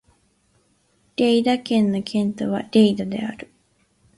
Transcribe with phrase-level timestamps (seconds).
[1.15, 3.51] リェイダ県の県都はリェイダである